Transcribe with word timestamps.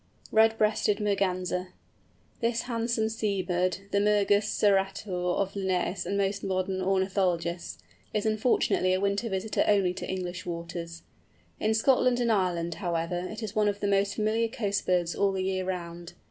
RED 0.31 0.57
BREASTED 0.57 0.99
MERGANSER. 0.99 1.73
This 2.39 2.63
handsome 2.63 3.07
sea 3.07 3.43
bird, 3.43 3.77
the 3.91 3.99
Mergus 3.99 4.47
serrator 4.49 5.35
of 5.37 5.53
Linnæus 5.53 6.07
and 6.07 6.17
most 6.17 6.43
modern 6.43 6.81
ornithologists, 6.81 7.77
is 8.11 8.25
unfortunately 8.25 8.95
a 8.95 8.99
winter 8.99 9.29
visitor 9.29 9.63
only 9.67 9.93
to 9.93 10.09
English 10.09 10.43
waters. 10.43 11.03
In 11.59 11.75
Scotland 11.75 12.19
and 12.19 12.31
Ireland, 12.31 12.73
however, 12.81 13.27
it 13.29 13.43
is 13.43 13.55
one 13.55 13.67
of 13.67 13.79
the 13.79 13.85
most 13.87 14.15
familiar 14.15 14.47
coast 14.47 14.87
birds 14.87 15.13
all 15.13 15.33
the 15.33 15.43
year 15.43 15.65
round. 15.65 16.13